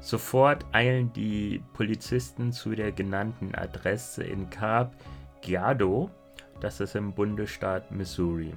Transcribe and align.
Sofort 0.00 0.64
eilen 0.72 1.12
die 1.12 1.62
Polizisten 1.72 2.52
zu 2.52 2.74
der 2.74 2.92
genannten 2.92 3.54
Adresse 3.54 4.22
in 4.24 4.50
Carp 4.50 4.92
Giado 5.40 6.10
das 6.60 6.80
ist 6.80 6.94
im 6.94 7.12
Bundesstaat 7.12 7.90
Missouri. 7.90 8.54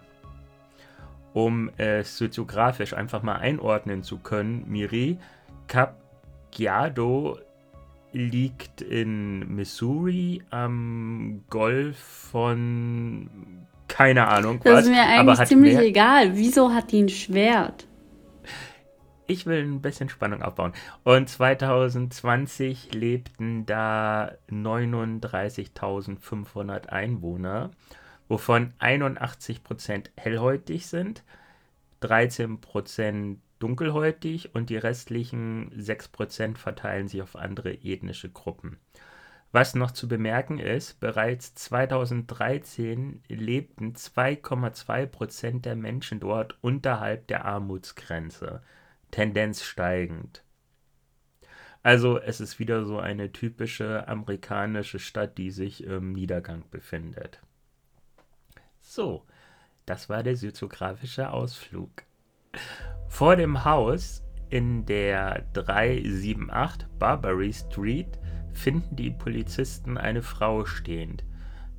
Um 1.34 1.70
es 1.78 2.18
soziografisch 2.18 2.94
einfach 2.94 3.22
mal 3.24 3.36
einordnen 3.36 4.04
zu 4.04 4.20
können, 4.20 4.66
Miri, 4.68 5.18
Cap 5.68 5.96
Giado 6.52 7.38
liegt 8.12 8.82
in 8.82 9.56
Missouri 9.56 10.42
am 10.50 11.44
Golf 11.50 11.98
von 11.98 13.30
keine 13.88 14.28
Ahnung 14.28 14.60
was. 14.64 14.72
Das 14.72 14.86
ist 14.86 14.92
mir 14.92 15.06
eigentlich 15.06 15.48
ziemlich 15.48 15.78
egal. 15.78 16.36
Wieso 16.36 16.74
hat 16.74 16.92
die 16.92 17.04
ein 17.04 17.10
Schwert? 17.10 17.88
ich 19.30 19.46
will 19.46 19.64
ein 19.64 19.82
bisschen 19.82 20.10
Spannung 20.10 20.42
aufbauen. 20.42 20.74
Und 21.04 21.30
2020 21.30 22.94
lebten 22.94 23.66
da 23.66 24.34
39.500 24.50 26.88
Einwohner, 26.88 27.72
wovon 28.28 28.74
81% 28.80 30.10
hellhäutig 30.18 30.88
sind, 30.88 31.24
13% 32.02 33.38
dunkelhäutig 33.60 34.56
und 34.56 34.70
die 34.70 34.78
restlichen 34.78 35.72
6% 35.72 36.58
verteilen 36.58 37.08
sich 37.08 37.22
auf 37.22 37.36
andere 37.36 37.74
ethnische 37.74 38.30
Gruppen. 38.30 38.78
Was 39.52 39.74
noch 39.74 39.92
zu 39.92 40.08
bemerken 40.08 40.60
ist, 40.60 41.00
bereits 41.00 41.56
2013 41.56 43.24
lebten 43.28 43.94
2,2% 43.94 45.62
der 45.62 45.76
Menschen 45.76 46.20
dort 46.20 46.58
unterhalb 46.62 47.28
der 47.28 47.46
Armutsgrenze. 47.46 48.62
Tendenz 49.10 49.64
steigend. 49.64 50.44
Also 51.82 52.20
es 52.20 52.42
ist 52.42 52.60
wieder 52.60 52.86
so 52.86 53.00
eine 53.00 53.32
typische 53.32 54.08
amerikanische 54.08 55.00
Stadt, 55.00 55.38
die 55.38 55.50
sich 55.50 55.84
im 55.84 56.12
Niedergang 56.14 56.64
befindet. 56.70 57.42
So, 58.82 59.26
das 59.88 60.10
war 60.10 60.22
der 60.22 60.36
soziografische 60.36 61.32
Ausflug. 61.32 62.04
Vor 63.10 63.36
dem 63.36 63.66
Haus 63.66 64.24
in 64.50 64.86
der 64.86 65.44
378 65.54 66.88
Barbary 67.00 67.52
Street 67.52 68.18
finden 68.54 68.96
die 68.96 69.12
Polizisten 69.12 69.98
eine 69.98 70.22
Frau 70.22 70.64
stehend, 70.64 71.26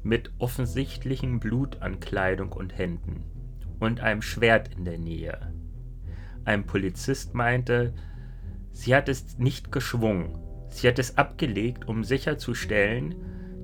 mit 0.03 0.33
offensichtlichem 0.39 1.41
Blut 1.41 1.81
an 1.81 1.99
Kleidung 1.99 2.53
und 2.53 2.77
Händen 2.77 3.25
und 3.79 4.01
einem 4.01 4.21
Schwert 4.21 4.75
in 4.77 4.85
der 4.85 4.99
Nähe. 4.99 5.55
Ein 6.45 6.67
Polizist 6.67 7.33
meinte, 7.33 7.95
sie 8.73 8.95
hat 8.95 9.09
es 9.09 9.39
nicht 9.39 9.73
geschwungen. 9.73 10.37
Sie 10.69 10.89
hat 10.89 10.99
es 10.99 11.17
abgelegt, 11.17 11.89
um 11.89 12.05
sicherzustellen, 12.05 13.15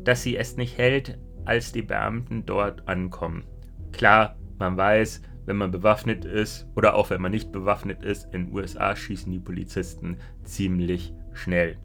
dass 0.04 0.22
sie 0.22 0.37
es 0.37 0.56
nicht 0.56 0.78
hält, 0.78 1.19
als 1.44 1.72
die 1.72 1.83
Beamten 1.83 2.47
dort 2.47 2.88
ankommen. 2.88 3.44
Klar, 3.93 4.37
man 4.59 4.77
weiß, 4.77 5.21
wenn 5.46 5.56
man 5.56 5.70
bewaffnet 5.70 6.24
ist 6.24 6.66
oder 6.76 6.94
auch 6.94 7.10
wenn 7.10 7.22
man 7.22 7.32
nicht 7.32 7.52
bewaffnet 7.52 8.02
ist, 8.02 8.24
in 8.34 8.46
den 8.46 8.54
USA 8.54 8.94
schießen 8.94 9.32
die 9.32 9.40
Polizisten 9.40 10.18
ziemlich 10.44 11.14
schnell. 11.32 11.78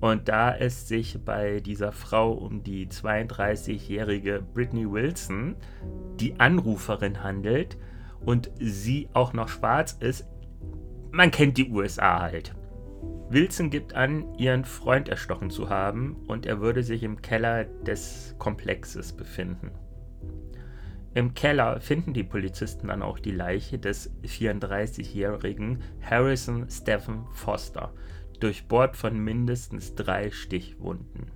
Und 0.00 0.28
da 0.28 0.56
es 0.56 0.88
sich 0.88 1.18
bei 1.24 1.60
dieser 1.60 1.92
Frau 1.92 2.32
um 2.32 2.62
die 2.62 2.86
32-jährige 2.86 4.42
Britney 4.54 4.90
Wilson, 4.90 5.56
die 6.18 6.40
Anruferin 6.40 7.22
handelt, 7.22 7.76
und 8.24 8.50
sie 8.58 9.08
auch 9.12 9.32
noch 9.32 9.48
schwarz 9.48 9.96
ist, 10.00 10.26
man 11.10 11.30
kennt 11.30 11.56
die 11.58 11.70
USA 11.70 12.20
halt. 12.20 12.54
Wilson 13.30 13.70
gibt 13.70 13.94
an, 13.94 14.34
ihren 14.38 14.64
Freund 14.64 15.08
erstochen 15.08 15.50
zu 15.50 15.68
haben 15.68 16.16
und 16.26 16.46
er 16.46 16.60
würde 16.60 16.82
sich 16.82 17.02
im 17.02 17.22
Keller 17.22 17.64
des 17.64 18.34
Komplexes 18.38 19.12
befinden. 19.12 19.70
Im 21.12 21.34
Keller 21.34 21.80
finden 21.80 22.12
die 22.12 22.22
Polizisten 22.22 22.88
dann 22.88 23.02
auch 23.02 23.18
die 23.18 23.32
Leiche 23.32 23.78
des 23.78 24.12
34-jährigen 24.22 25.82
Harrison 26.08 26.70
Stephen 26.70 27.24
Foster, 27.32 27.92
durchbohrt 28.38 28.96
von 28.96 29.18
mindestens 29.18 29.94
drei 29.96 30.30
Stichwunden. 30.30 31.32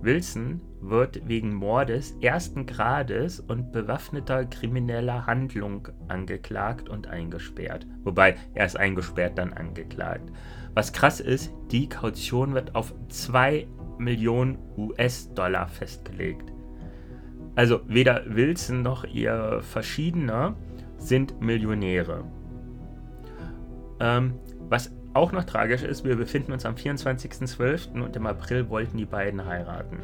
Wilson 0.00 0.60
wird 0.80 1.26
wegen 1.26 1.54
Mordes 1.54 2.16
ersten 2.20 2.66
Grades 2.66 3.40
und 3.40 3.72
bewaffneter 3.72 4.44
krimineller 4.44 5.26
Handlung 5.26 5.88
angeklagt 6.06 6.88
und 6.88 7.08
eingesperrt. 7.08 7.86
Wobei, 8.04 8.36
er 8.54 8.66
ist 8.66 8.76
eingesperrt, 8.76 9.38
dann 9.38 9.52
angeklagt. 9.52 10.30
Was 10.74 10.92
krass 10.92 11.18
ist, 11.18 11.52
die 11.72 11.88
Kaution 11.88 12.54
wird 12.54 12.76
auf 12.76 12.94
2 13.08 13.66
Millionen 13.98 14.58
US-Dollar 14.76 15.66
festgelegt. 15.66 16.52
Also 17.58 17.80
weder 17.88 18.22
Wilson 18.24 18.82
noch 18.82 19.02
ihr 19.02 19.58
Verschiedener 19.62 20.54
sind 20.96 21.40
Millionäre. 21.40 22.22
Ähm, 23.98 24.34
was 24.68 24.92
auch 25.12 25.32
noch 25.32 25.42
tragisch 25.42 25.82
ist, 25.82 26.04
wir 26.04 26.14
befinden 26.14 26.52
uns 26.52 26.64
am 26.64 26.76
24.12. 26.76 28.00
und 28.00 28.14
im 28.14 28.28
April 28.28 28.68
wollten 28.68 28.96
die 28.96 29.06
beiden 29.06 29.44
heiraten. 29.44 29.98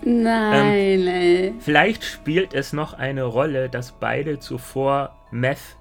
Nein, 0.05 1.07
ähm. 1.07 1.61
Vielleicht 1.61 2.05
spielt 2.05 2.55
es 2.55 2.73
noch 2.73 2.95
eine 2.95 3.25
Rolle, 3.25 3.69
dass 3.69 3.93
beide 3.93 4.39
zuvor 4.39 5.17
Meth 5.31 5.77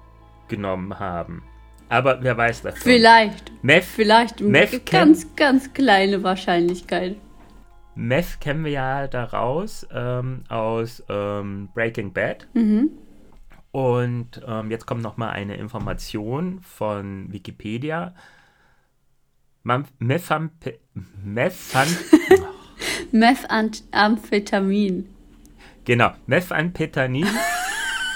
genommen 0.48 0.98
haben. 0.98 1.42
Aber 1.88 2.22
wer 2.22 2.36
weiß 2.36 2.62
das? 2.62 2.78
Vielleicht. 2.78 3.52
Meth, 3.62 3.84
Vielleicht 3.84 4.40
Meth 4.40 4.90
ganz, 4.90 5.34
ganz 5.36 5.72
kleine 5.74 6.22
Wahrscheinlichkeit. 6.22 7.16
Meth 7.94 8.40
kennen 8.40 8.64
wir 8.64 8.72
ja 8.72 9.08
daraus 9.08 9.86
ähm, 9.92 10.44
aus 10.48 11.02
ähm, 11.08 11.68
Breaking 11.74 12.12
Bad. 12.12 12.46
Mhm. 12.54 12.90
Und 13.72 14.40
ähm, 14.46 14.70
jetzt 14.70 14.86
kommt 14.86 15.02
noch 15.02 15.16
mal 15.16 15.30
eine 15.30 15.56
Information 15.56 16.60
von 16.60 17.30
Wikipedia. 17.32 18.14
Methamp 19.62 20.52
Methamphetamin. 23.12 25.08
Genau, 25.84 26.12
Methamphetamin, 26.26 27.26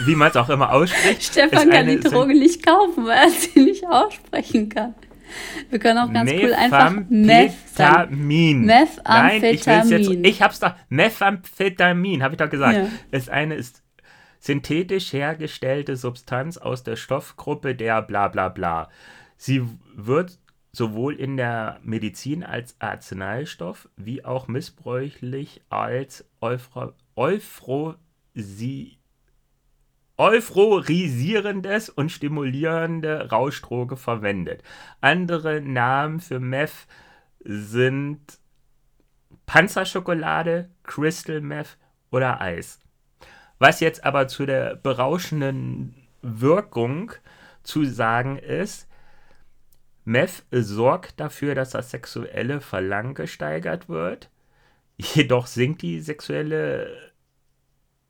wie 0.05 0.15
man 0.15 0.31
es 0.31 0.37
auch 0.37 0.49
immer 0.49 0.73
ausspricht. 0.73 1.23
Stefan 1.33 1.71
kann 1.71 1.87
die 1.87 2.01
Droge 2.01 2.35
nicht 2.35 2.65
kaufen, 2.65 3.07
weil 3.07 3.19
er 3.19 3.31
sie 3.31 3.61
nicht 3.61 3.85
aussprechen 3.87 4.69
kann. 4.69 4.95
Wir 5.71 5.79
können 5.79 5.99
auch 5.99 6.13
ganz 6.13 6.31
cool 6.31 6.55
einfach 6.55 6.93
Methamphetamin. 7.09 8.65
Methamphetamin. 8.65 8.67
Nein, 9.05 9.45
ich. 9.45 9.67
Ich 10.25 10.43
hab's 10.43 10.61
doch. 10.61 10.75
Methamphetamin, 10.89 12.23
habe 12.23 12.35
ich 12.35 12.39
doch 12.39 12.51
gesagt. 12.51 12.77
Ja. 12.77 12.89
Ist 13.11 13.29
eine 13.29 13.57
ist 13.57 13.83
synthetisch 14.39 15.13
hergestellte 15.13 15.97
Substanz 15.97 16.57
aus 16.57 16.85
der 16.85 16.97
Stoffgruppe 16.97 17.75
der 17.75 18.03
bla 18.03 18.29
bla 18.29 18.49
bla. 18.49 18.89
Sie 19.37 19.63
wird 19.95 20.39
sowohl 20.77 21.15
in 21.15 21.37
der 21.37 21.81
Medizin 21.83 22.45
als 22.45 22.77
Arzneistoff 22.81 23.89
wie 23.97 24.25
auch 24.25 24.47
missbräuchlich 24.47 25.63
als 25.71 26.25
euphorisierendes 30.19 31.89
und 31.89 32.13
stimulierende 32.13 33.31
Rauschdroge 33.31 33.97
verwendet. 33.97 34.63
Andere 35.01 35.63
Namen 35.63 36.21
für 36.21 36.41
Meth 36.41 36.87
sind 37.41 38.21
Panzerschokolade, 39.47 40.69
Crystal 40.83 41.41
Meth 41.41 41.79
oder 42.11 42.41
Eis. 42.41 42.81
Was 43.59 43.81
jetzt 43.81 44.05
aber 44.05 44.29
zu 44.29 44.45
der 44.45 44.77
berauschenden 44.77 45.95
Wirkung 46.21 47.13
zu 47.63 47.87
sagen 47.87 48.37
ist, 48.37 48.89
Meth 50.07 50.45
sorgt 50.53 51.19
dafür, 51.19 51.57
dass 51.57 51.71
das 51.71 51.91
sexuelle 51.91 52.61
Verlangen 52.61 53.15
gesteigert 53.15 53.89
wird. 53.89 54.31
Jedoch 54.97 55.49
sinkt 55.49 55.83
die 55.83 56.01
sexuelle 56.01 57.13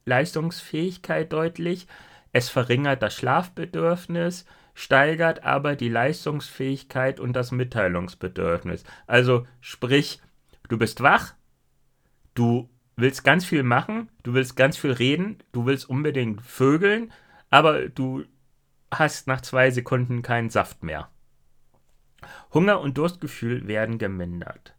Leistungsfähigkeit 0.05 1.33
deutlich. 1.33 1.87
Es 2.33 2.51
verringert 2.51 3.03
das 3.03 3.15
Schlafbedürfnis, 3.15 4.45
steigert 4.75 5.43
aber 5.43 5.75
die 5.75 5.89
Leistungsfähigkeit 5.89 7.19
und 7.19 7.33
das 7.33 7.51
Mitteilungsbedürfnis. 7.51 8.85
Also 9.07 9.47
sprich, 9.63 10.21
du 10.69 10.77
bist 10.77 11.01
wach, 11.01 11.35
du 12.35 12.69
willst 12.97 13.25
ganz 13.25 13.47
viel 13.47 13.63
machen, 13.63 14.11
du 14.23 14.35
willst 14.35 14.55
ganz 14.55 14.77
viel 14.77 14.93
reden, 14.93 15.39
du 15.53 15.65
willst 15.65 15.89
unbedingt 15.89 16.43
vögeln, 16.43 17.11
aber 17.49 17.89
du 17.89 18.27
hast 18.91 19.29
nach 19.29 19.41
zwei 19.41 19.71
Sekunden 19.71 20.21
keinen 20.21 20.51
Saft 20.51 20.83
mehr. 20.83 21.11
Hunger 22.53 22.81
und 22.81 22.99
Durstgefühl 22.99 23.67
werden 23.67 23.99
gemindert. 23.99 24.75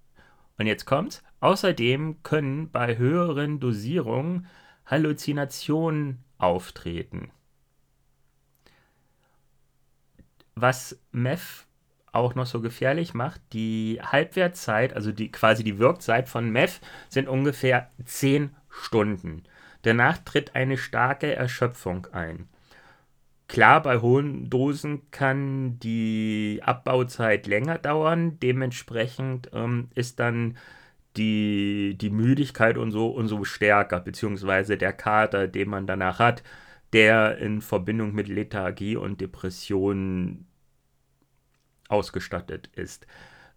Und 0.58 0.68
jetzt 0.68 0.86
kommt's. 0.86 1.24
Außerdem 1.40 2.24
können 2.24 2.72
bei 2.72 2.98
höheren 2.98 3.60
Dosierungen 3.60 4.48
Halluzinationen 4.86 6.24
auftreten. 6.38 7.32
Was 10.56 11.00
Meth 11.12 11.68
auch 12.12 12.34
noch 12.34 12.48
so 12.48 12.62
gefährlich 12.62 13.14
macht, 13.14 13.42
die 13.54 14.00
Halbwertzeit, 14.02 14.94
also 14.94 15.12
die 15.12 15.32
quasi 15.32 15.64
die 15.64 15.78
Wirkzeit 15.78 16.28
von 16.28 16.50
Meth 16.50 16.82
sind 17.10 17.28
ungefähr 17.28 17.92
10 18.04 18.56
Stunden. 18.70 19.44
Danach 19.84 20.18
tritt 20.18 20.56
eine 20.56 20.78
starke 20.78 21.36
Erschöpfung 21.36 22.08
ein. 22.08 22.50
Klar, 23.48 23.82
bei 23.82 24.00
hohen 24.00 24.50
Dosen 24.50 25.10
kann 25.12 25.80
die 25.80 26.60
Abbauzeit 26.64 27.48
länger 27.48 27.78
dauern. 27.78 28.40
Dementsprechend 28.40 29.50
ähm, 29.54 29.90
ist 29.96 30.20
dann 30.20 30.58
die, 31.16 31.98
die 32.00 32.10
Müdigkeit 32.10 32.78
und 32.78 32.92
so 32.92 33.08
und 33.08 33.28
so 33.28 33.44
stärker, 33.44 34.00
beziehungsweise 34.02 34.78
der 34.78 34.94
Kater, 34.94 35.48
den 35.48 35.70
man 35.70 35.88
danach 35.88 36.20
hat, 36.20 36.44
der 36.94 37.38
in 37.38 37.62
Verbindung 37.62 38.14
mit 38.14 38.28
Lethargie 38.28 38.98
und 38.98 39.22
Depressionen 39.22 40.48
ausgestattet 41.90 42.70
ist. 42.76 43.08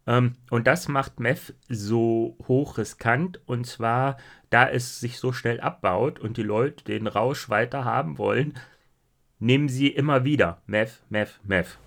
Ähm, 0.06 0.34
und 0.50 0.66
das 0.66 0.88
macht 0.88 1.20
Meth 1.20 1.54
so 1.68 2.36
hochriskant 2.48 3.40
und 3.46 3.66
zwar, 3.66 4.16
da 4.50 4.68
es 4.68 5.00
sich 5.00 5.18
so 5.18 5.32
schnell 5.32 5.60
abbaut 5.60 6.18
und 6.20 6.36
die 6.36 6.42
Leute 6.42 6.84
den 6.84 7.06
Rausch 7.06 7.50
weiter 7.50 7.84
haben 7.84 8.18
wollen, 8.18 8.54
nehmen 9.40 9.68
sie 9.68 9.88
immer 9.88 10.24
wieder. 10.24 10.62
Meth, 10.66 11.02
Meth, 11.08 11.40
Meth. 11.44 11.78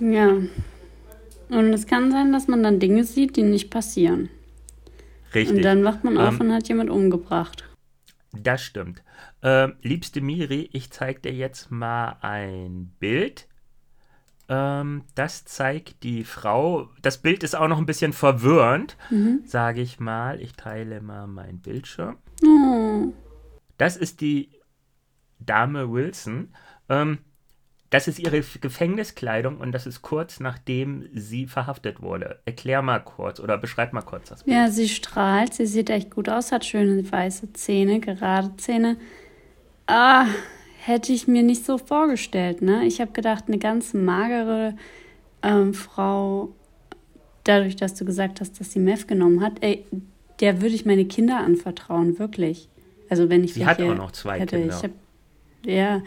Ja. 0.00 0.28
Und 1.48 1.72
es 1.72 1.86
kann 1.86 2.10
sein, 2.10 2.32
dass 2.32 2.48
man 2.48 2.62
dann 2.62 2.80
Dinge 2.80 3.04
sieht, 3.04 3.36
die 3.36 3.42
nicht 3.42 3.70
passieren. 3.70 4.30
Richtig. 5.34 5.58
Und 5.58 5.62
dann 5.62 5.84
wacht 5.84 6.04
man 6.04 6.16
auf 6.16 6.34
ähm, 6.34 6.46
und 6.46 6.52
hat 6.52 6.68
jemand 6.68 6.90
umgebracht. 6.90 7.64
Das 8.32 8.62
stimmt. 8.62 9.02
Ähm, 9.42 9.74
liebste 9.82 10.20
Miri, 10.20 10.70
ich 10.72 10.90
zeige 10.90 11.20
dir 11.20 11.32
jetzt 11.32 11.70
mal 11.70 12.16
ein 12.22 12.92
Bild. 12.98 13.48
Ähm, 14.48 15.04
das 15.14 15.44
zeigt 15.44 16.02
die 16.02 16.24
Frau. 16.24 16.88
Das 17.02 17.18
Bild 17.18 17.42
ist 17.42 17.54
auch 17.54 17.68
noch 17.68 17.78
ein 17.78 17.86
bisschen 17.86 18.12
verwirrend, 18.12 18.96
mhm. 19.10 19.42
sage 19.44 19.80
ich 19.80 20.00
mal. 20.00 20.40
Ich 20.40 20.52
teile 20.52 21.00
mal 21.00 21.26
meinen 21.26 21.60
Bildschirm. 21.60 22.16
Oh. 22.44 23.12
Das 23.78 23.96
ist 23.96 24.20
die 24.20 24.50
Dame 25.38 25.90
Wilson. 25.90 26.54
Ähm, 26.92 27.18
das 27.90 28.08
ist 28.08 28.18
ihre 28.18 28.40
Gefängniskleidung 28.40 29.58
und 29.58 29.72
das 29.72 29.86
ist 29.86 30.00
kurz 30.00 30.40
nachdem 30.40 31.08
sie 31.12 31.46
verhaftet 31.46 32.00
wurde. 32.00 32.40
Erklär 32.46 32.80
mal 32.80 33.00
kurz 33.00 33.38
oder 33.38 33.58
beschreib 33.58 33.92
mal 33.92 34.00
kurz 34.00 34.30
das 34.30 34.44
Bild. 34.44 34.56
Ja, 34.56 34.70
sie 34.70 34.88
strahlt, 34.88 35.52
sie 35.52 35.66
sieht 35.66 35.90
echt 35.90 36.10
gut 36.10 36.30
aus, 36.30 36.52
hat 36.52 36.64
schöne 36.64 37.10
weiße 37.10 37.52
Zähne, 37.52 38.00
gerade 38.00 38.56
Zähne. 38.56 38.96
Ah, 39.86 40.26
hätte 40.78 41.12
ich 41.12 41.28
mir 41.28 41.42
nicht 41.42 41.66
so 41.66 41.76
vorgestellt, 41.76 42.62
ne? 42.62 42.86
Ich 42.86 43.00
habe 43.00 43.12
gedacht, 43.12 43.44
eine 43.48 43.58
ganz 43.58 43.92
magere 43.92 44.74
ähm, 45.42 45.74
Frau, 45.74 46.54
dadurch, 47.44 47.76
dass 47.76 47.94
du 47.94 48.06
gesagt 48.06 48.40
hast, 48.40 48.58
dass 48.58 48.72
sie 48.72 48.78
Meth 48.78 49.06
genommen 49.06 49.42
hat, 49.42 49.62
ey, 49.62 49.84
der 50.40 50.62
würde 50.62 50.74
ich 50.74 50.86
meine 50.86 51.04
Kinder 51.04 51.38
anvertrauen, 51.38 52.18
wirklich. 52.18 52.70
Also 53.10 53.28
wenn 53.28 53.44
ich 53.44 53.52
sie 53.52 53.66
hat 53.66 53.82
auch 53.82 53.94
noch 53.94 54.12
zwei 54.12 54.40
hätte. 54.40 54.56
Kinder. 54.56 54.74
Ich 54.74 54.82
hab, 54.82 54.90
ja, 55.66 56.02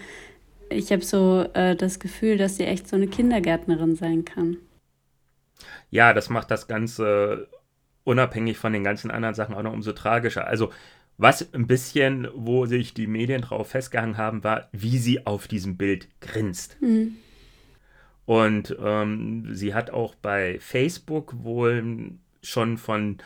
ich 0.70 0.92
habe 0.92 1.04
so 1.04 1.48
äh, 1.54 1.76
das 1.76 2.00
Gefühl, 2.00 2.38
dass 2.38 2.58
sie 2.58 2.66
echt 2.66 2.88
so 2.88 2.96
eine 2.96 3.08
Kindergärtnerin 3.08 3.96
sein 3.96 4.26
kann. 4.26 4.58
Ja, 5.90 6.14
das 6.14 6.30
macht 6.30 6.52
das 6.52 6.68
Ganze 6.68 7.48
unabhängig 8.04 8.58
von 8.58 8.74
den 8.74 8.84
ganzen 8.84 9.12
anderen 9.12 9.36
Sachen 9.36 9.56
auch 9.56 9.64
noch 9.64 9.74
umso 9.74 9.92
tragischer. 9.92 10.48
Also, 10.48 10.72
was 11.18 11.54
ein 11.54 11.68
bisschen, 11.68 12.28
wo 12.36 12.66
sich 12.66 12.94
die 12.94 13.08
Medien 13.08 13.42
drauf 13.42 13.70
festgehangen 13.70 14.18
haben, 14.18 14.44
war, 14.44 14.68
wie 14.72 14.98
sie 14.98 15.26
auf 15.26 15.48
diesem 15.48 15.78
Bild 15.78 16.10
grinst. 16.20 16.78
Mhm. 16.82 17.16
Und 18.26 18.76
ähm, 18.84 19.54
sie 19.54 19.74
hat 19.74 19.92
auch 19.92 20.16
bei 20.16 20.60
Facebook 20.60 21.44
wohl 21.44 22.12
schon 22.42 22.78
von 22.78 23.18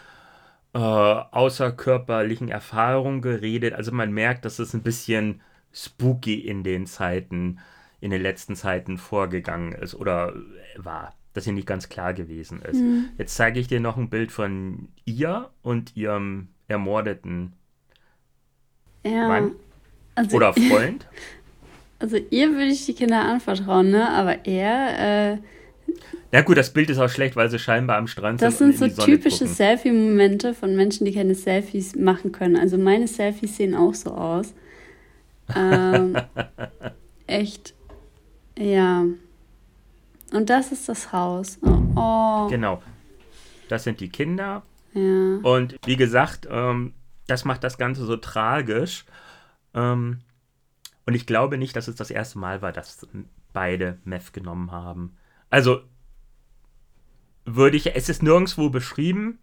äh, 0.74 0.78
außerkörperlichen 0.78 2.50
Erfahrungen 2.50 3.22
geredet. 3.22 3.74
Also 3.74 3.92
man 3.92 4.12
merkt, 4.12 4.46
dass 4.46 4.60
es 4.60 4.74
ein 4.74 4.84
bisschen 4.84 5.42
spooky 5.74 6.36
in 6.36 6.64
den 6.64 6.86
Zeiten, 6.86 7.60
in 8.02 8.12
den 8.12 8.22
letzten 8.22 8.56
Zeiten 8.56 8.98
vorgegangen 8.98 9.74
ist 9.74 9.96
oder 9.96 10.34
war, 10.78 11.16
dass 11.34 11.44
sie 11.44 11.52
nicht 11.52 11.68
ganz 11.68 11.90
klar 11.90 12.14
gewesen 12.14 12.62
ist. 12.62 12.80
Mhm. 12.80 13.10
Jetzt 13.18 13.36
zeige 13.36 13.60
ich 13.60 13.68
dir 13.68 13.80
noch 13.80 13.98
ein 13.98 14.10
Bild 14.10 14.32
von 14.32 14.90
ihr 15.06 15.50
und 15.62 15.96
ihrem 15.96 16.50
ermordeten 16.68 17.54
ja. 19.04 19.28
Mann 19.28 19.52
also, 20.16 20.36
oder 20.36 20.54
Freund. 20.70 21.08
Also 22.00 22.18
ihr 22.30 22.52
würde 22.52 22.68
ich 22.68 22.86
die 22.86 22.94
Kinder 22.94 23.22
anvertrauen, 23.22 23.92
ne? 23.92 24.10
Aber 24.10 24.46
er. 24.46 25.34
Äh, 25.34 25.38
ja 26.32 26.42
gut, 26.42 26.58
das 26.58 26.72
Bild 26.72 26.90
ist 26.90 27.00
auch 27.00 27.10
schlecht, 27.10 27.36
weil 27.36 27.50
sie 27.50 27.58
scheinbar 27.58 27.98
am 27.98 28.08
Strand 28.08 28.42
das 28.42 28.60
sind. 28.60 28.74
Das 28.74 28.80
sind 28.80 28.96
so 28.96 29.04
typische 29.04 29.48
Selfie-Momente 29.48 30.54
von 30.54 30.76
Menschen, 30.76 31.06
die 31.06 31.14
keine 31.14 31.34
Selfies 31.34 31.96
machen 31.96 32.32
können. 32.32 32.56
Also 32.56 32.78
meine 32.78 33.08
Selfies 33.08 33.58
sehen 33.58 33.76
auch 33.76 33.96
so 33.96 34.12
aus. 34.12 34.54
Ähm, 35.56 36.16
echt, 37.28 37.74
ja. 38.58 39.06
Und 40.32 40.50
das 40.50 40.72
ist 40.72 40.90
das 40.90 41.12
Haus. 41.12 41.58
Oh. 41.62 41.82
oh. 41.96 42.48
Genau. 42.50 42.82
Das 43.68 43.84
sind 43.84 44.00
die 44.00 44.10
Kinder. 44.10 44.64
Ja. 44.94 45.40
Und 45.44 45.78
wie 45.86 45.96
gesagt, 45.96 46.48
ähm, 46.50 46.94
das 47.28 47.46
macht 47.46 47.64
das 47.64 47.78
Ganze 47.78 48.06
so 48.06 48.18
tragisch. 48.18 49.06
Ähm, 49.74 50.22
und 51.06 51.14
ich 51.14 51.26
glaube 51.26 51.58
nicht, 51.58 51.76
dass 51.76 51.88
es 51.88 51.96
das 51.96 52.12
erste 52.12 52.40
Mal 52.40 52.62
war, 52.62 52.72
dass 52.72 53.08
beide 53.54 53.98
Meth 54.04 54.34
genommen 54.34 54.72
haben. 54.72 55.18
Also 55.50 55.82
würde 57.46 57.78
ich, 57.78 57.96
es 57.96 58.10
ist 58.10 58.22
nirgendwo 58.22 58.70
beschrieben, 58.70 59.40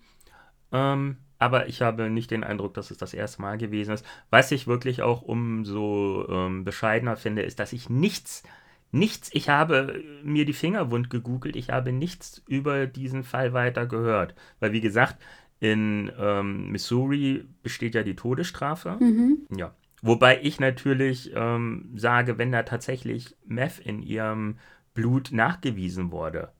ähm, 0.73 1.19
aber 1.39 1.69
ich 1.69 1.83
habe 1.83 2.11
nicht 2.11 2.31
den 2.31 2.45
Eindruck, 2.45 2.75
dass 2.75 2.91
es 2.91 2.99
das 2.99 3.15
erste 3.15 3.43
Mal 3.43 3.59
gewesen 3.59 3.93
ist. 3.93 4.07
Was 4.31 4.51
ich 4.53 4.67
wirklich 4.67 5.03
auch 5.03 5.23
umso 5.23 6.27
ähm, 6.29 6.65
bescheidener 6.65 7.17
finde, 7.17 7.43
ist, 7.43 7.59
dass 7.59 7.73
ich 7.73 7.91
nichts, 7.91 8.43
nichts, 8.91 9.31
ich 9.33 9.49
habe 9.49 10.03
mir 10.23 10.45
die 10.45 10.53
Finger 10.53 10.91
wund 10.91 11.11
gegoogelt, 11.11 11.57
ich 11.57 11.71
habe 11.71 11.93
nichts 11.93 12.43
über 12.47 12.87
diesen 12.87 13.23
Fall 13.25 13.53
weiter 13.53 13.87
gehört. 13.87 14.35
Weil, 14.61 14.73
wie 14.73 14.81
gesagt, 14.81 15.17
in 15.61 16.11
ähm, 16.19 16.71
Missouri 16.71 17.45
besteht 17.63 17.95
ja 17.95 18.03
die 18.03 18.17
Todesstrafe. 18.17 18.97
Mhm. 19.01 19.47
Ja. 19.57 19.75
Wobei 20.03 20.41
ich 20.43 20.61
natürlich 20.61 21.33
ähm, 21.35 21.91
sage, 21.95 22.39
wenn 22.39 22.53
da 22.53 22.63
tatsächlich 22.63 23.37
Meth 23.47 23.79
in 23.79 24.03
ihrem 24.03 24.59
Blut 24.95 25.33
nachgewiesen 25.33 26.13
wurde, 26.13 26.53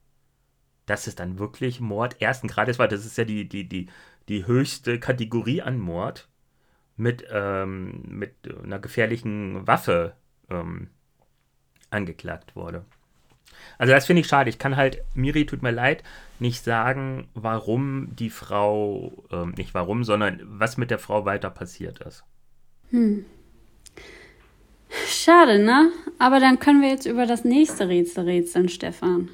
das 0.87 1.07
ist 1.07 1.21
dann 1.21 1.39
wirklich 1.39 1.81
Mord 1.81 2.21
ersten 2.23 2.49
Grades 2.49 2.79
war. 2.79 2.89
Das 2.89 3.05
ist 3.05 3.19
ja 3.19 3.25
die, 3.25 3.49
die, 3.49 3.69
die 3.69 3.89
die 4.29 4.47
höchste 4.47 4.99
Kategorie 4.99 5.63
an 5.63 5.79
Mord 5.79 6.29
mit, 6.97 7.27
ähm, 7.31 8.03
mit 8.09 8.35
einer 8.63 8.79
gefährlichen 8.79 9.67
Waffe 9.67 10.15
ähm, 10.51 10.89
angeklagt 11.91 12.57
wurde. 12.57 12.85
Also 13.79 13.93
das 13.93 14.07
finde 14.07 14.21
ich 14.21 14.29
schade. 14.29 14.51
Ich 14.51 14.59
kann 14.59 14.77
halt, 14.77 15.03
Miri, 15.15 15.47
tut 15.47 15.63
mir 15.63 15.71
leid, 15.71 16.03
nicht 16.39 16.65
sagen, 16.65 17.29
warum 17.35 18.15
die 18.17 18.31
Frau, 18.31 19.25
ähm, 19.31 19.55
nicht 19.57 19.75
warum, 19.75 20.05
sondern 20.05 20.41
was 20.45 20.77
mit 20.77 20.91
der 20.91 20.99
Frau 20.99 21.25
weiter 21.25 21.51
passiert 21.51 22.01
ist. 22.01 22.25
Hm. 22.91 23.25
Schade, 25.09 25.59
ne? 25.59 25.91
Aber 26.19 26.41
dann 26.41 26.59
können 26.59 26.81
wir 26.81 26.89
jetzt 26.89 27.07
über 27.07 27.27
das 27.27 27.45
nächste 27.45 27.89
Rätsel 27.89 28.25
rätseln, 28.25 28.69
Stefan. 28.69 29.29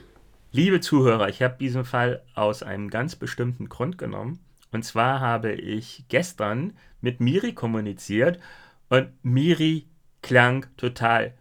Liebe 0.50 0.80
Zuhörer, 0.80 1.28
ich 1.28 1.42
habe 1.42 1.56
diesen 1.58 1.84
Fall 1.84 2.22
aus 2.34 2.62
einem 2.62 2.90
ganz 2.90 3.16
bestimmten 3.16 3.68
Grund 3.68 3.99
genommen. 3.99 4.40
Und 4.72 4.84
zwar 4.84 5.20
habe 5.20 5.52
ich 5.52 6.04
gestern 6.08 6.72
mit 7.00 7.20
Miri 7.20 7.52
kommuniziert 7.52 8.40
und 8.88 9.08
Miri 9.22 9.86
klang 10.22 10.66
total 10.76 11.34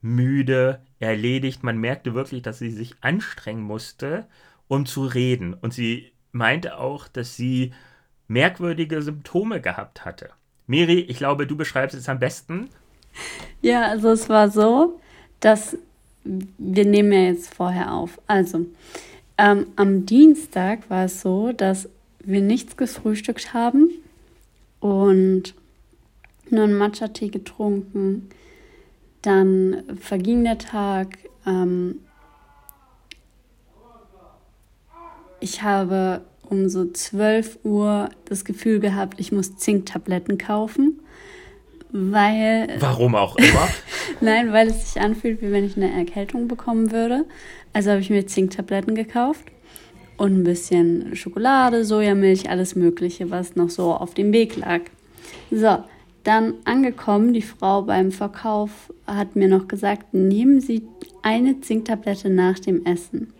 müde, 0.00 0.80
erledigt. 0.98 1.62
Man 1.62 1.78
merkte 1.78 2.14
wirklich, 2.14 2.42
dass 2.42 2.58
sie 2.58 2.70
sich 2.70 2.94
anstrengen 3.00 3.62
musste, 3.62 4.26
um 4.68 4.84
zu 4.84 5.04
reden. 5.04 5.54
Und 5.54 5.72
sie 5.72 6.12
meinte 6.32 6.78
auch, 6.78 7.08
dass 7.08 7.36
sie 7.36 7.72
merkwürdige 8.26 9.02
Symptome 9.02 9.60
gehabt 9.60 10.04
hatte. 10.04 10.30
Miri, 10.66 11.00
ich 11.00 11.18
glaube, 11.18 11.46
du 11.46 11.56
beschreibst 11.56 11.96
es 11.96 12.08
am 12.08 12.18
besten. 12.18 12.68
Ja, 13.60 13.82
also 13.88 14.10
es 14.10 14.28
war 14.28 14.48
so, 14.48 15.00
dass 15.40 15.76
wir 16.24 16.84
nehmen 16.84 17.12
ja 17.12 17.20
jetzt 17.20 17.52
vorher 17.52 17.92
auf. 17.92 18.20
Also, 18.26 18.66
ähm, 19.38 19.66
am 19.76 20.06
Dienstag 20.06 20.88
war 20.88 21.06
es 21.06 21.20
so, 21.20 21.52
dass 21.52 21.88
wir 22.24 22.40
nichts 22.40 22.76
gefrühstückt 22.76 23.52
haben 23.52 23.90
und 24.80 25.54
nur 26.50 26.64
einen 26.64 26.76
Matcha-Tee 26.76 27.28
getrunken. 27.28 28.28
Dann 29.22 29.82
verging 30.00 30.44
der 30.44 30.58
Tag. 30.58 31.18
Ähm, 31.46 32.00
ich 35.40 35.62
habe 35.62 36.22
um 36.48 36.68
so 36.68 36.90
12 36.90 37.60
Uhr 37.64 38.10
das 38.26 38.44
Gefühl 38.44 38.80
gehabt, 38.80 39.18
ich 39.18 39.32
muss 39.32 39.56
Zinktabletten 39.56 40.36
kaufen, 40.36 41.00
weil... 41.90 42.68
Warum 42.78 43.14
auch 43.14 43.36
immer? 43.38 43.68
Nein, 44.20 44.52
weil 44.52 44.68
es 44.68 44.92
sich 44.92 45.02
anfühlt, 45.02 45.40
wie 45.40 45.50
wenn 45.50 45.64
ich 45.64 45.76
eine 45.76 45.92
Erkältung 45.92 46.48
bekommen 46.48 46.92
würde. 46.92 47.24
Also 47.72 47.90
habe 47.90 48.00
ich 48.00 48.10
mir 48.10 48.26
Zinktabletten 48.26 48.94
gekauft 48.94 49.46
und 50.16 50.40
ein 50.40 50.44
bisschen 50.44 51.16
Schokolade, 51.16 51.84
Sojamilch, 51.84 52.48
alles 52.48 52.76
Mögliche, 52.76 53.30
was 53.30 53.56
noch 53.56 53.70
so 53.70 53.92
auf 53.92 54.14
dem 54.14 54.32
Weg 54.32 54.56
lag. 54.56 54.82
So, 55.50 55.78
dann 56.24 56.54
angekommen, 56.64 57.32
die 57.32 57.42
Frau 57.42 57.82
beim 57.82 58.12
Verkauf 58.12 58.92
hat 59.06 59.36
mir 59.36 59.48
noch 59.48 59.68
gesagt, 59.68 60.14
nehmen 60.14 60.60
Sie 60.60 60.82
eine 61.22 61.60
Zinktablette 61.60 62.30
nach 62.30 62.58
dem 62.58 62.84
Essen. 62.86 63.32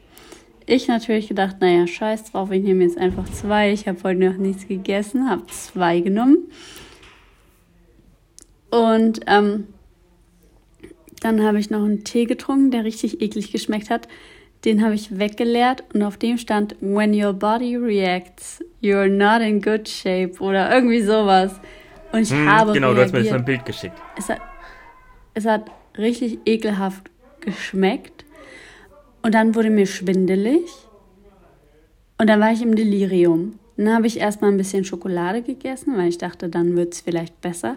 Ich 0.66 0.88
natürlich 0.88 1.28
gedacht, 1.28 1.56
naja, 1.60 1.86
scheiß 1.86 2.32
drauf, 2.32 2.50
ich 2.50 2.62
nehme 2.62 2.84
jetzt 2.84 2.98
einfach 2.98 3.28
zwei. 3.30 3.72
Ich 3.72 3.88
habe 3.88 4.02
heute 4.04 4.20
noch 4.20 4.36
nichts 4.36 4.68
gegessen, 4.68 5.28
habe 5.28 5.46
zwei 5.48 6.00
genommen. 6.00 6.48
Und 8.70 9.20
ähm, 9.26 9.66
dann 11.20 11.42
habe 11.42 11.58
ich 11.58 11.70
noch 11.70 11.84
einen 11.84 12.04
Tee 12.04 12.24
getrunken, 12.24 12.70
der 12.70 12.84
richtig 12.84 13.20
eklig 13.20 13.52
geschmeckt 13.52 13.90
hat. 13.90 14.08
Den 14.64 14.84
habe 14.84 14.94
ich 14.94 15.18
weggeleert 15.18 15.82
und 15.92 16.02
auf 16.02 16.16
dem 16.16 16.38
stand, 16.38 16.76
when 16.80 17.12
your 17.12 17.32
body 17.32 17.76
reacts, 17.76 18.64
you're 18.80 19.08
not 19.08 19.40
in 19.40 19.60
good 19.60 19.88
shape 19.88 20.38
oder 20.38 20.72
irgendwie 20.72 21.02
sowas. 21.02 21.60
Und 22.12 22.20
ich 22.20 22.30
hm, 22.30 22.48
habe 22.48 22.72
Genau, 22.72 22.88
reagiert. 22.88 22.98
du 22.98 23.02
hast 23.02 23.12
mir 23.12 23.24
jetzt 23.24 23.34
ein 23.34 23.44
Bild 23.44 23.64
geschickt. 23.64 23.96
Es 24.16 24.28
hat, 24.28 24.40
es 25.34 25.46
hat 25.46 25.70
richtig 25.98 26.38
ekelhaft 26.46 27.10
geschmeckt. 27.40 28.24
Und 29.22 29.34
dann 29.34 29.54
wurde 29.54 29.70
mir 29.70 29.86
schwindelig. 29.86 30.62
Und 32.18 32.28
dann 32.28 32.40
war 32.40 32.52
ich 32.52 32.62
im 32.62 32.76
Delirium. 32.76 33.58
Dann 33.76 33.94
habe 33.94 34.06
ich 34.06 34.20
erstmal 34.20 34.52
ein 34.52 34.58
bisschen 34.58 34.84
Schokolade 34.84 35.42
gegessen, 35.42 35.96
weil 35.96 36.08
ich 36.08 36.18
dachte, 36.18 36.48
dann 36.48 36.76
wird 36.76 36.94
es 36.94 37.00
vielleicht 37.00 37.40
besser. 37.40 37.76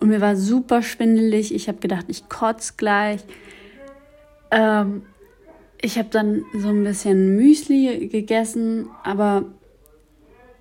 Und 0.00 0.08
mir 0.08 0.20
war 0.20 0.36
super 0.36 0.82
schwindelig. 0.82 1.54
Ich 1.54 1.68
habe 1.68 1.78
gedacht, 1.78 2.06
ich 2.08 2.28
kotze 2.28 2.74
gleich. 2.76 3.20
Ähm, 4.50 5.02
ich 5.82 5.98
habe 5.98 6.08
dann 6.10 6.44
so 6.54 6.68
ein 6.68 6.84
bisschen 6.84 7.36
Müsli 7.36 8.08
gegessen, 8.08 8.88
aber 9.02 9.44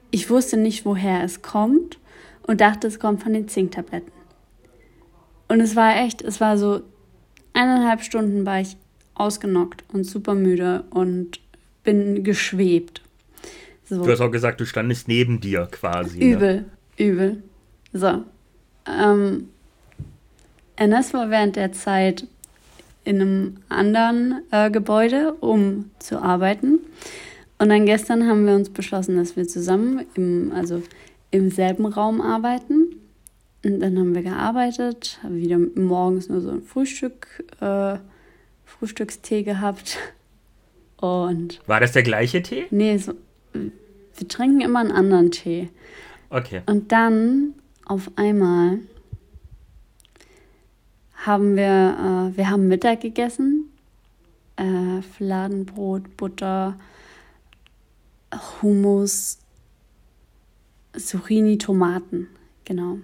ich 0.10 0.30
wusste 0.30 0.58
nicht, 0.58 0.84
woher 0.84 1.24
es 1.24 1.42
kommt 1.42 2.00
und 2.48 2.60
dachte, 2.60 2.88
es 2.88 3.00
kommt 3.00 3.24
von 3.24 3.32
den 3.34 3.48
Zinktabletten. 3.48 4.12
Und 5.48 5.62
es 5.62 5.76
war 5.76 5.96
echt, 5.96 6.22
es 6.22 6.42
war 6.42 6.58
so 6.58 6.82
eineinhalb 7.54 8.02
Stunden 8.04 8.46
war 8.46 8.62
ich 8.62 8.78
ausgenockt 9.14 9.84
und 9.94 10.06
super 10.06 10.34
müde 10.34 10.86
und 10.90 11.40
bin 11.84 12.24
geschwebt. 12.24 13.02
So. 13.84 14.04
Du 14.04 14.12
hast 14.12 14.22
auch 14.22 14.32
gesagt, 14.32 14.60
du 14.60 14.66
standest 14.66 15.08
neben 15.08 15.40
dir 15.40 15.68
quasi. 15.70 16.20
Ne? 16.20 16.26
Übel, 16.26 16.56
ne? 16.56 16.66
übel. 16.98 17.44
So. 17.94 18.24
Ähm, 18.88 19.50
Enes 20.78 21.14
war 21.14 21.30
während 21.30 21.58
der 21.58 21.74
Zeit 21.74 22.26
in 23.04 23.22
einem 23.22 23.58
anderen 23.70 24.42
äh, 24.52 24.70
Gebäude, 24.70 25.34
um 25.40 25.92
zu 26.00 26.22
arbeiten. 26.22 26.80
Und 27.58 27.70
dann 27.70 27.86
gestern 27.86 28.28
haben 28.28 28.46
wir 28.46 28.56
uns 28.56 28.70
beschlossen, 28.70 29.18
dass 29.18 29.36
wir 29.36 29.48
zusammen 29.48 30.06
im, 30.16 30.52
also 30.54 30.82
im 31.32 31.50
selben 31.50 31.86
Raum 31.86 32.22
arbeiten. 32.22 32.96
Und 33.64 33.80
dann 33.80 33.98
haben 33.98 34.16
wir 34.16 34.24
gearbeitet, 34.24 35.20
haben 35.24 35.38
wieder 35.38 35.60
morgens 35.76 36.30
nur 36.30 36.42
so 36.42 36.50
ein 36.50 36.64
Frühstück, 36.64 37.44
äh, 37.60 37.98
Frühstückstee 38.66 39.44
gehabt. 39.44 39.98
Und 40.98 41.62
War 41.68 41.80
das 41.80 41.94
der 41.94 42.04
gleiche 42.04 42.44
Tee? 42.44 42.66
Nee, 42.70 42.98
so, 42.98 43.14
wir 43.54 44.28
trinken 44.28 44.62
immer 44.62 44.80
einen 44.80 44.92
anderen 44.92 45.32
Tee. 45.32 45.70
Okay. 46.30 46.62
Und 46.68 46.92
dann 46.92 47.56
auf 47.86 48.12
einmal 48.16 48.80
haben 51.26 51.56
wir, 51.56 52.32
äh, 52.34 52.38
wir 52.38 52.50
haben 52.50 52.68
Mittag 52.68 53.02
gegessen. 53.02 53.72
Äh, 54.56 55.02
Fladenbrot, 55.02 56.18
Butter, 56.18 56.78
Hummus, 58.62 59.40
Zucchini, 60.94 61.58
Tomaten. 61.58 62.28
Genau. 62.66 62.98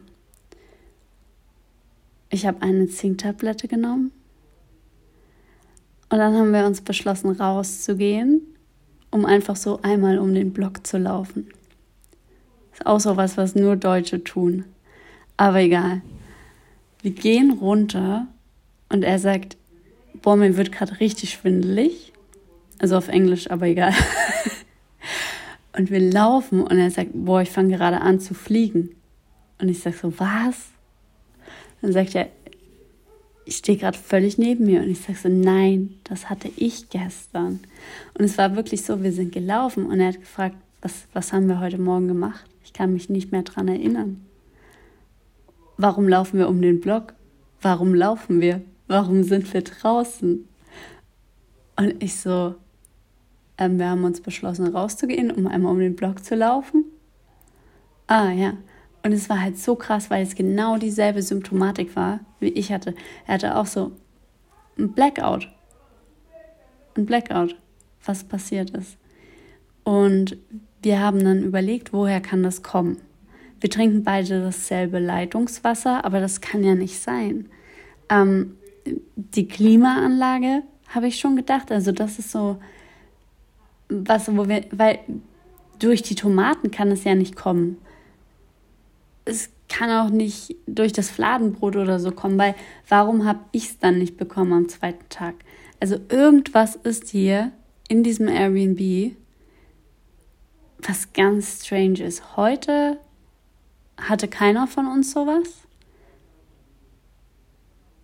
Ich 2.29 2.45
habe 2.45 2.61
eine 2.61 2.87
Zinktablette 2.87 3.67
genommen. 3.67 4.11
Und 6.09 6.19
dann 6.19 6.35
haben 6.35 6.53
wir 6.53 6.65
uns 6.65 6.81
beschlossen, 6.81 7.31
rauszugehen, 7.31 8.41
um 9.11 9.25
einfach 9.25 9.55
so 9.55 9.81
einmal 9.81 10.19
um 10.19 10.33
den 10.33 10.53
Block 10.53 10.85
zu 10.87 10.97
laufen. 10.97 11.49
Ist 12.73 12.85
auch 12.85 12.99
so 12.99 13.17
was, 13.17 13.37
was 13.37 13.55
nur 13.55 13.75
Deutsche 13.75 14.23
tun. 14.23 14.65
Aber 15.35 15.59
egal. 15.59 16.01
Wir 17.07 17.13
gehen 17.13 17.51
runter 17.51 18.27
und 18.89 19.03
er 19.03 19.17
sagt, 19.17 19.55
boah, 20.21 20.35
mir 20.35 20.57
wird 20.57 20.73
gerade 20.73 20.99
richtig 20.99 21.29
schwindelig. 21.29 22.11
Also 22.79 22.97
auf 22.97 23.07
Englisch, 23.07 23.49
aber 23.49 23.65
egal. 23.67 23.93
und 25.77 25.89
wir 25.89 26.01
laufen 26.01 26.59
und 26.59 26.77
er 26.77 26.91
sagt, 26.91 27.11
boah, 27.13 27.41
ich 27.41 27.49
fange 27.49 27.77
gerade 27.77 28.01
an 28.01 28.19
zu 28.19 28.33
fliegen. 28.33 28.89
Und 29.57 29.69
ich 29.69 29.79
sage 29.79 29.95
so, 29.95 30.19
was? 30.19 30.65
Dann 31.81 31.93
sagt 31.93 32.13
er, 32.13 32.27
ich 33.45 33.55
stehe 33.55 33.77
gerade 33.77 33.97
völlig 33.97 34.37
neben 34.37 34.65
mir 34.65 34.81
und 34.81 34.89
ich 34.89 34.99
sage 34.99 35.17
so, 35.17 35.29
nein, 35.29 35.95
das 36.03 36.29
hatte 36.29 36.49
ich 36.57 36.89
gestern. 36.89 37.61
Und 38.15 38.25
es 38.25 38.37
war 38.37 38.57
wirklich 38.57 38.81
so, 38.81 39.01
wir 39.01 39.13
sind 39.13 39.31
gelaufen 39.31 39.85
und 39.85 40.01
er 40.01 40.09
hat 40.09 40.19
gefragt, 40.19 40.57
was, 40.81 41.07
was 41.13 41.31
haben 41.31 41.47
wir 41.47 41.61
heute 41.61 41.77
Morgen 41.77 42.09
gemacht? 42.09 42.43
Ich 42.65 42.73
kann 42.73 42.91
mich 42.91 43.07
nicht 43.07 43.31
mehr 43.31 43.43
dran 43.43 43.69
erinnern. 43.69 44.26
Warum 45.77 46.07
laufen 46.07 46.39
wir 46.39 46.49
um 46.49 46.61
den 46.61 46.81
Block? 46.81 47.13
Warum 47.61 47.93
laufen 47.93 48.41
wir? 48.41 48.61
Warum 48.87 49.23
sind 49.23 49.53
wir 49.53 49.61
draußen? 49.61 50.47
Und 51.75 52.03
ich 52.03 52.19
so, 52.19 52.55
ähm, 53.57 53.77
wir 53.77 53.89
haben 53.89 54.03
uns 54.03 54.21
beschlossen 54.21 54.67
rauszugehen, 54.67 55.29
um 55.31 55.47
einmal 55.47 55.71
um 55.73 55.79
den 55.79 55.95
Block 55.95 56.23
zu 56.23 56.35
laufen. 56.35 56.85
Ah 58.07 58.31
ja, 58.31 58.53
und 59.03 59.11
es 59.11 59.29
war 59.29 59.41
halt 59.41 59.57
so 59.57 59.75
krass, 59.75 60.09
weil 60.09 60.23
es 60.23 60.35
genau 60.35 60.77
dieselbe 60.77 61.21
Symptomatik 61.21 61.95
war, 61.95 62.21
wie 62.39 62.49
ich 62.49 62.71
hatte. 62.71 62.95
Er 63.27 63.35
hatte 63.35 63.55
auch 63.55 63.65
so 63.65 63.91
ein 64.77 64.93
Blackout. 64.93 65.47
Ein 66.95 67.05
Blackout, 67.05 67.55
was 68.03 68.23
passiert 68.23 68.71
ist. 68.71 68.97
Und 69.83 70.37
wir 70.81 70.99
haben 70.99 71.23
dann 71.23 71.43
überlegt, 71.43 71.93
woher 71.93 72.19
kann 72.21 72.43
das 72.43 72.63
kommen? 72.63 72.97
Wir 73.59 73.69
trinken 73.69 74.03
beide 74.03 74.41
dasselbe 74.41 74.99
Leitungswasser, 74.99 76.05
aber 76.05 76.19
das 76.19 76.41
kann 76.41 76.63
ja 76.63 76.75
nicht 76.75 76.99
sein. 76.99 77.49
Ähm, 78.09 78.55
die 79.15 79.47
Klimaanlage 79.47 80.63
habe 80.89 81.07
ich 81.07 81.19
schon 81.19 81.35
gedacht, 81.35 81.71
also 81.71 81.91
das 81.91 82.19
ist 82.19 82.31
so 82.31 82.57
was, 83.89 84.35
wo 84.35 84.47
wir, 84.47 84.65
weil 84.71 84.99
durch 85.79 86.01
die 86.01 86.15
Tomaten 86.15 86.71
kann 86.71 86.91
es 86.91 87.03
ja 87.03 87.15
nicht 87.15 87.35
kommen 87.35 87.77
es 89.27 89.49
kann 89.69 89.91
auch 89.91 90.09
nicht 90.09 90.55
durch 90.65 90.93
das 90.93 91.09
Fladenbrot 91.09 91.75
oder 91.75 91.99
so 91.99 92.11
kommen, 92.11 92.37
weil 92.37 92.55
warum 92.87 93.25
habe 93.25 93.41
ich 93.51 93.65
es 93.65 93.79
dann 93.79 93.99
nicht 93.99 94.17
bekommen 94.17 94.53
am 94.53 94.69
zweiten 94.69 95.07
Tag? 95.09 95.35
Also 95.79 95.97
irgendwas 96.09 96.75
ist 96.75 97.09
hier 97.09 97.51
in 97.89 98.03
diesem 98.03 98.27
Airbnb, 98.27 99.15
was 100.79 101.11
ganz 101.13 101.65
strange 101.65 102.01
ist. 102.03 102.37
Heute 102.37 102.97
hatte 103.97 104.27
keiner 104.27 104.67
von 104.67 104.87
uns 104.87 105.11
sowas. 105.11 105.67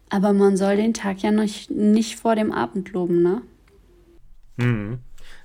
Aber 0.09 0.33
man 0.33 0.57
soll 0.57 0.75
den 0.75 0.93
Tag 0.93 1.23
ja 1.23 1.31
noch 1.31 1.49
nicht 1.69 2.15
vor 2.17 2.35
dem 2.35 2.51
Abend 2.51 2.91
loben, 2.91 3.23
ne? 3.23 3.41
Mhm. 4.57 4.99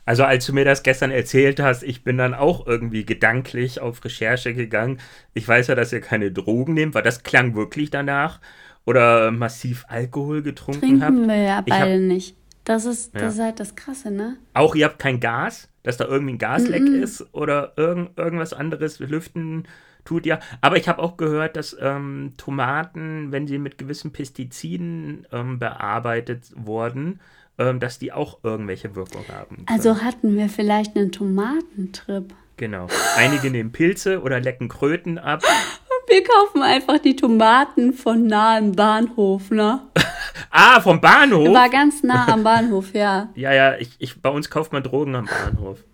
Also 0.04 0.24
als 0.24 0.46
du 0.46 0.52
mir 0.54 0.64
das 0.64 0.82
gestern 0.82 1.10
erzählt 1.10 1.60
hast, 1.60 1.82
ich 1.82 2.02
bin 2.02 2.16
dann 2.16 2.34
auch 2.34 2.66
irgendwie 2.66 3.04
gedanklich 3.04 3.80
auf 3.80 4.04
Recherche 4.04 4.54
gegangen. 4.54 5.00
Ich 5.34 5.46
weiß 5.46 5.66
ja, 5.68 5.74
dass 5.74 5.92
ihr 5.92 6.00
keine 6.00 6.32
Drogen 6.32 6.74
nehmt, 6.74 6.94
weil 6.94 7.02
das 7.02 7.22
klang 7.22 7.54
wirklich 7.54 7.90
danach. 7.90 8.40
Oder 8.86 9.30
massiv 9.30 9.84
Alkohol 9.88 10.42
getrunken 10.42 10.80
Trinken 10.80 11.02
habt. 11.02 11.16
wir 11.28 11.36
ja 11.36 11.60
beide 11.60 11.94
hab, 11.94 12.00
nicht. 12.00 12.36
Das 12.68 12.84
ist, 12.84 13.14
das 13.14 13.22
ja. 13.22 13.28
ist 13.28 13.38
halt 13.38 13.60
das 13.60 13.76
Krasse, 13.76 14.10
ne? 14.10 14.36
Auch 14.52 14.74
ihr 14.74 14.84
habt 14.84 14.98
kein 14.98 15.20
Gas, 15.20 15.70
dass 15.84 15.96
da 15.96 16.04
irgendwie 16.04 16.34
ein 16.34 16.38
Gasleck 16.38 16.82
mm 16.82 16.96
-mm. 16.96 17.02
ist 17.02 17.26
oder 17.32 17.72
irgend, 17.76 18.18
irgendwas 18.18 18.52
anderes. 18.52 18.98
Lüften 18.98 19.66
tut 20.04 20.26
ja. 20.26 20.38
Aber 20.60 20.76
ich 20.76 20.86
habe 20.86 21.02
auch 21.02 21.16
gehört, 21.16 21.56
dass 21.56 21.74
ähm, 21.80 22.34
Tomaten, 22.36 23.32
wenn 23.32 23.46
sie 23.46 23.56
mit 23.56 23.78
gewissen 23.78 24.12
Pestiziden 24.12 25.26
ähm, 25.32 25.58
bearbeitet 25.58 26.52
wurden, 26.56 27.20
ähm, 27.56 27.80
dass 27.80 27.98
die 27.98 28.12
auch 28.12 28.40
irgendwelche 28.42 28.94
Wirkung 28.94 29.24
haben. 29.28 29.56
Können. 29.56 29.68
Also 29.68 30.02
hatten 30.02 30.36
wir 30.36 30.50
vielleicht 30.50 30.94
einen 30.94 31.10
Tomatentrip. 31.10 32.34
Genau. 32.58 32.88
Einige 33.16 33.50
nehmen 33.50 33.72
Pilze 33.72 34.20
oder 34.20 34.40
lecken 34.40 34.68
Kröten 34.68 35.16
ab. 35.16 35.42
Wir 36.08 36.24
kaufen 36.24 36.62
einfach 36.62 36.98
die 36.98 37.16
Tomaten 37.16 37.92
von 37.92 38.26
nahem 38.26 38.72
Bahnhof, 38.72 39.50
ne? 39.50 39.82
ah, 40.50 40.80
vom 40.80 41.00
Bahnhof? 41.00 41.48
War 41.48 41.68
ganz 41.68 42.02
nah 42.02 42.28
am 42.28 42.42
Bahnhof, 42.42 42.94
ja. 42.94 43.28
ja, 43.34 43.52
ja, 43.52 43.76
ich, 43.76 43.90
ich, 43.98 44.20
bei 44.20 44.30
uns 44.30 44.48
kauft 44.48 44.72
man 44.72 44.82
Drogen 44.82 45.14
am 45.14 45.26
Bahnhof. 45.26 45.84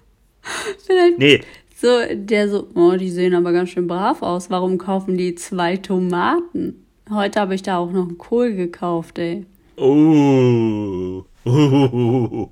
Vielleicht 0.86 1.18
nee. 1.18 1.40
So, 1.76 1.88
der 2.12 2.48
so, 2.48 2.68
oh, 2.74 2.92
die 2.92 3.10
sehen 3.10 3.34
aber 3.34 3.52
ganz 3.52 3.70
schön 3.70 3.88
brav 3.88 4.22
aus. 4.22 4.50
Warum 4.50 4.78
kaufen 4.78 5.18
die 5.18 5.34
zwei 5.34 5.76
Tomaten? 5.76 6.86
Heute 7.10 7.40
habe 7.40 7.56
ich 7.56 7.62
da 7.62 7.78
auch 7.78 7.90
noch 7.90 8.06
einen 8.06 8.16
Kohl 8.16 8.54
gekauft, 8.54 9.18
ey. 9.18 9.44
Oh. 9.76 11.24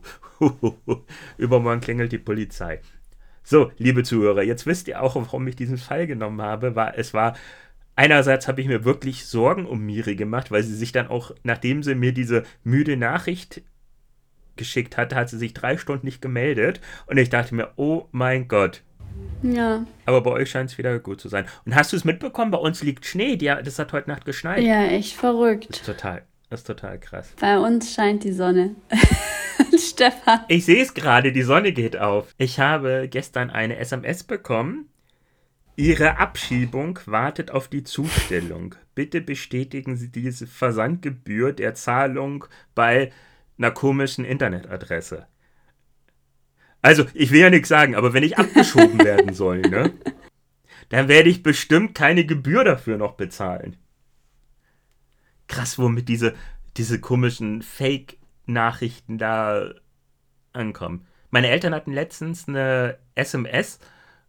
Übermorgen 1.38 1.80
klingelt 1.80 2.10
die 2.10 2.18
Polizei. 2.18 2.80
So, 3.44 3.72
liebe 3.78 4.02
Zuhörer, 4.02 4.42
jetzt 4.42 4.66
wisst 4.66 4.88
ihr 4.88 5.02
auch, 5.02 5.16
warum 5.16 5.46
ich 5.46 5.56
diesen 5.56 5.78
Fall 5.78 6.06
genommen 6.06 6.40
habe. 6.42 6.74
War, 6.76 6.96
es 6.96 7.12
war 7.12 7.34
einerseits 7.96 8.48
habe 8.48 8.60
ich 8.60 8.66
mir 8.66 8.84
wirklich 8.84 9.26
Sorgen 9.26 9.66
um 9.66 9.80
Miri 9.80 10.16
gemacht, 10.16 10.50
weil 10.50 10.62
sie 10.62 10.74
sich 10.74 10.92
dann 10.92 11.08
auch, 11.08 11.32
nachdem 11.42 11.82
sie 11.82 11.94
mir 11.94 12.12
diese 12.12 12.44
müde 12.64 12.96
Nachricht 12.96 13.62
geschickt 14.56 14.96
hatte, 14.96 15.16
hat 15.16 15.30
sie 15.30 15.38
sich 15.38 15.54
drei 15.54 15.76
Stunden 15.76 16.06
nicht 16.06 16.22
gemeldet. 16.22 16.80
Und 17.06 17.18
ich 17.18 17.30
dachte 17.30 17.54
mir, 17.54 17.72
oh 17.76 18.06
mein 18.12 18.48
Gott. 18.48 18.82
Ja. 19.42 19.84
Aber 20.06 20.20
bei 20.22 20.30
euch 20.30 20.50
scheint 20.50 20.70
es 20.70 20.78
wieder 20.78 20.98
gut 20.98 21.20
zu 21.20 21.28
sein. 21.28 21.46
Und 21.64 21.74
hast 21.74 21.92
du 21.92 21.96
es 21.96 22.04
mitbekommen? 22.04 22.50
Bei 22.50 22.58
uns 22.58 22.82
liegt 22.82 23.04
Schnee. 23.06 23.36
Die, 23.36 23.46
das 23.46 23.78
hat 23.78 23.92
heute 23.92 24.10
Nacht 24.10 24.24
geschneit. 24.24 24.62
Ja, 24.62 24.84
echt 24.84 25.14
verrückt. 25.14 25.68
Das 25.68 25.78
ist 25.78 25.86
total. 25.86 26.22
Das 26.48 26.60
ist 26.60 26.66
total 26.66 26.98
krass. 27.00 27.32
Bei 27.40 27.58
uns 27.58 27.94
scheint 27.94 28.24
die 28.24 28.32
Sonne. 28.32 28.76
Stefan. 29.78 30.40
Ich 30.48 30.64
sehe 30.64 30.82
es 30.82 30.94
gerade, 30.94 31.32
die 31.32 31.42
Sonne 31.42 31.72
geht 31.72 31.96
auf. 31.96 32.34
Ich 32.38 32.58
habe 32.60 33.08
gestern 33.10 33.50
eine 33.50 33.76
SMS 33.76 34.24
bekommen. 34.24 34.88
Ihre 35.76 36.18
Abschiebung 36.18 36.98
wartet 37.06 37.50
auf 37.50 37.68
die 37.68 37.82
Zustellung. 37.82 38.74
Bitte 38.94 39.20
bestätigen 39.20 39.96
Sie 39.96 40.10
diese 40.12 40.46
Versandgebühr 40.46 41.52
der 41.52 41.74
Zahlung 41.74 42.44
bei 42.74 43.10
einer 43.58 43.70
komischen 43.70 44.24
Internetadresse. 44.24 45.26
Also, 46.82 47.06
ich 47.14 47.30
will 47.30 47.40
ja 47.40 47.50
nichts 47.50 47.68
sagen, 47.68 47.94
aber 47.94 48.12
wenn 48.12 48.24
ich 48.24 48.38
abgeschoben 48.38 48.98
werden 49.04 49.34
soll, 49.34 49.62
ne? 49.62 49.92
Dann 50.88 51.08
werde 51.08 51.30
ich 51.30 51.42
bestimmt 51.42 51.94
keine 51.94 52.26
Gebühr 52.26 52.64
dafür 52.64 52.98
noch 52.98 53.12
bezahlen. 53.12 53.76
krass, 55.48 55.78
womit 55.78 56.08
diese, 56.08 56.34
diese 56.76 57.00
komischen 57.00 57.62
Fake-Nachrichten 58.46 59.18
da 59.18 59.70
ankommen. 60.52 61.06
Meine 61.30 61.48
Eltern 61.48 61.74
hatten 61.74 61.92
letztens 61.92 62.48
eine 62.48 62.98
SMS. 63.14 63.78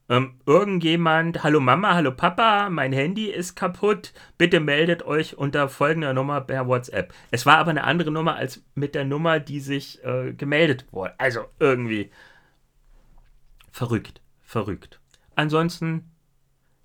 Ähm, 0.10 0.40
irgendjemand, 0.46 1.44
hallo 1.44 1.60
Mama, 1.62 1.94
hallo 1.96 2.12
Papa, 2.12 2.70
mein 2.70 2.92
Handy 2.92 3.28
ist 3.28 3.56
kaputt, 3.56 4.14
bitte 4.38 4.60
meldet 4.60 5.04
euch 5.04 5.38
unter 5.38 5.70
folgender 5.70 6.14
Nummer 6.14 6.42
per 6.42 6.68
WhatsApp. 6.68 7.14
Es 7.32 7.46
war 7.46 7.58
aber 7.58 7.70
eine 7.72 7.86
andere 7.86 8.12
Nummer 8.12 8.36
als 8.36 8.64
mit 8.76 8.96
der 8.96 9.06
Nummer, 9.06 9.40
die 9.40 9.62
sich 9.62 10.04
äh, 10.04 10.34
gemeldet 10.34 10.86
wurde. 10.92 11.18
Also 11.20 11.46
irgendwie 11.58 12.12
verrückt, 13.72 14.22
verrückt. 14.42 15.00
Ansonsten 15.36 16.12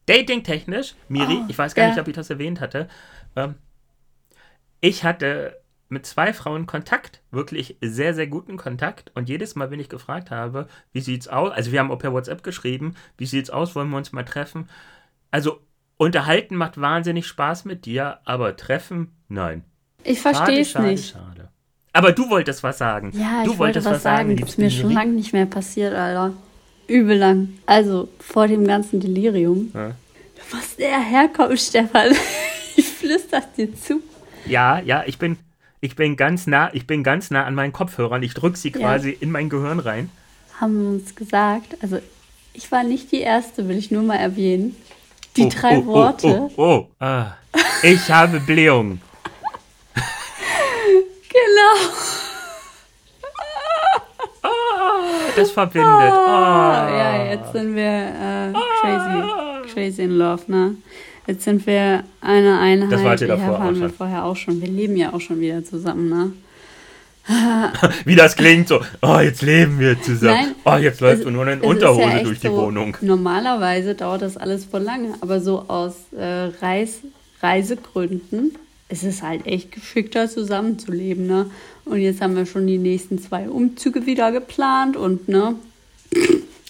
dating-technisch, 0.07 0.95
Miri, 1.09 1.41
Oh, 1.43 1.47
ich 1.49 1.59
weiß 1.59 1.75
gar 1.75 1.87
ja. 1.87 1.91
nicht, 1.91 2.01
ob 2.01 2.07
ich 2.07 2.15
das 2.15 2.31
erwähnt 2.31 2.61
hatte. 2.61 2.89
Ähm, 3.35 3.57
ich 4.81 5.03
hatte 5.03 5.58
mit 5.89 6.07
zwei 6.07 6.33
Frauen 6.33 6.67
Kontakt, 6.67 7.23
wirklich 7.31 7.77
sehr, 7.81 8.15
sehr 8.15 8.27
guten 8.27 8.57
Kontakt. 8.57 9.11
Und 9.15 9.29
jedes 9.29 9.55
Mal, 9.55 9.71
wenn 9.71 9.81
ich 9.81 9.89
gefragt 9.89 10.31
habe, 10.31 10.69
wie 10.93 11.01
sieht's 11.01 11.29
aus, 11.29 11.53
also 11.53 11.73
wir 11.73 11.81
haben 11.81 11.91
auch 11.91 11.99
per 11.99 12.13
WhatsApp 12.13 12.43
geschrieben, 12.43 12.95
wie 13.17 13.27
sieht's 13.27 13.51
aus, 13.51 13.75
wollen 13.75 13.91
wir 13.91 13.97
uns 13.97 14.13
mal 14.13 14.25
treffen? 14.25 14.69
Also 15.31 15.61
unterhalten 15.97 16.57
macht 16.57 16.81
wahnsinnig 16.81 17.27
Spaß 17.27 17.65
mit 17.65 17.87
dir, 17.87 18.19
aber 18.25 18.57
treffen, 18.57 19.13
nein. 19.29 19.65
Ich 20.05 20.21
verstehe 20.21 20.61
es 20.61 20.79
nicht. 20.79 21.13
Schade. 21.13 21.49
Aber 21.93 22.13
du 22.13 22.31
wolltest 22.31 22.63
was 22.63 22.79
sagen. 22.79 23.13
Ja, 23.15 23.45
du 23.45 23.53
ich 23.53 23.59
wollte 23.59 23.85
was 23.85 24.03
sagen. 24.03 24.37
Das 24.37 24.51
ist 24.51 24.59
mir 24.59 24.71
schon 24.71 24.93
lange 24.93 25.13
nicht 25.13 25.33
mehr 25.33 25.47
passiert, 25.47 25.95
Alter. 25.95 26.33
Übel 26.87 27.19
lang. 27.19 27.49
Also, 27.67 28.09
vor 28.21 28.47
dem 28.47 28.67
ganzen 28.67 29.01
Delirium. 29.01 29.71
Ja. 29.75 29.89
Du 29.89 30.57
musst 30.57 30.79
näher 30.79 31.01
herkommen, 31.01 31.57
Stefan. 31.57 32.13
Ich 32.77 32.91
flüster 32.91 33.43
dir 33.57 33.75
zu. 33.75 34.01
Ja, 34.47 34.79
ja, 34.79 35.03
ich 35.05 35.19
bin, 35.19 35.37
ich 35.81 35.97
bin 35.97 36.17
ganz 36.17 36.47
nah, 36.47 36.71
ich 36.73 36.87
bin 36.87 37.03
ganz 37.03 37.31
nah 37.31 37.45
an 37.45 37.55
meinen 37.55 37.73
Kopfhörern. 37.73 38.23
Ich 38.23 38.35
drücke 38.35 38.57
sie 38.59 38.71
Ja. 38.71 38.79
quasi 38.81 39.11
in 39.11 39.31
mein 39.31 39.49
Gehirn 39.49 39.79
rein. 39.81 40.11
Haben 40.61 40.83
wir 40.83 40.89
uns 40.91 41.15
gesagt. 41.15 41.77
Also, 41.83 41.99
ich 42.53 42.71
war 42.73 42.83
nicht 42.83 43.13
die 43.13 43.21
Erste, 43.21 43.69
will 43.69 43.77
ich 43.79 43.91
nur 43.91 44.03
mal 44.03 44.17
erwähnen. 44.17 44.75
Die 45.37 45.45
Oh, 45.45 45.51
drei 45.55 45.79
oh, 45.79 45.87
Worte. 45.87 46.27
Oh, 46.27 46.51
oh, 46.57 46.63
oh. 46.65 46.87
Ah, 47.05 47.37
ich 47.83 48.11
habe 48.11 48.41
Blähung. 48.41 49.01
Genau. 51.31 51.95
Das 55.37 55.51
verbindet. 55.53 55.89
Ah, 55.91 56.87
Oh. 56.89 56.97
ja, 56.97 57.25
jetzt 57.33 57.53
sind 57.53 57.75
wir 57.77 57.85
äh, 57.85 58.53
crazy, 58.81 59.73
crazy 59.73 60.03
in 60.03 60.19
love, 60.19 60.43
ne? 60.51 60.77
Jetzt 61.29 61.45
sind 61.45 61.67
wir 61.67 62.05
eine 62.23 62.59
Einheit. 62.59 62.91
Das 62.91 63.05
wart 63.05 63.21
ihr 63.21 63.29
Ja, 63.29 63.37
davor 63.37 63.61
waren 63.61 63.77
auch 63.77 63.81
wir 63.81 63.91
vorher 63.91 64.25
auch 64.25 64.35
schon. 64.35 64.63
Wir 64.63 64.69
leben 64.69 64.97
ja 64.97 65.13
auch 65.13 65.21
schon 65.21 65.39
wieder 65.41 65.63
zusammen, 65.63 66.09
ne? 66.09 66.33
Wie 68.07 68.17
das 68.17 68.35
klingt 68.35 68.69
so. 68.69 68.81
Oh, 69.03 69.19
jetzt 69.19 69.43
leben 69.43 69.79
wir 69.79 70.01
zusammen. 70.01 70.55
Nein, 70.65 70.75
oh, 70.79 70.79
jetzt 70.79 71.03
läuft 71.03 71.27
man 71.27 71.35
nur 71.35 71.47
in 71.47 71.61
Unterhose 71.61 72.01
ja 72.01 72.23
durch 72.23 72.41
die 72.41 72.47
so, 72.47 72.57
Wohnung. 72.57 72.97
Normalerweise 73.03 73.95
dauert 73.95 74.23
das 74.23 74.39
alles 74.39 74.65
voll 74.65 74.81
lange, 74.81 75.17
aber 75.21 75.43
so 75.43 75.67
aus 75.69 75.97
äh, 76.17 76.51
Reis, 76.63 77.01
Reisegründen 77.43 78.57
ist 78.89 79.05
es 79.05 79.23
halt 79.23 79.47
echt 79.47 79.71
geschickter 79.71 80.31
zusammenzuleben, 80.31 81.27
ne? 81.27 81.51
Und 81.85 81.99
jetzt 82.01 82.23
haben 82.23 82.37
wir 82.37 82.47
schon 82.47 82.67
die 82.67 82.79
nächsten 82.79 83.19
zwei 83.19 83.51
Umzüge 83.51 84.07
wieder 84.07 84.33
geplant 84.33 84.97
und 84.97 85.29
ne, 85.29 85.57